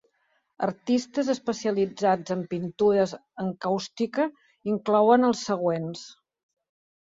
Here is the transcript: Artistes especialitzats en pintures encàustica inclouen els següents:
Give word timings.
Artistes 0.67 1.27
especialitzats 1.33 2.33
en 2.35 2.41
pintures 2.53 3.13
encàustica 3.45 4.27
inclouen 4.73 5.29
els 5.29 5.45
següents: 5.51 6.03